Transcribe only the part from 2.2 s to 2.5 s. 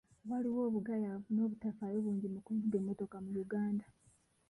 mu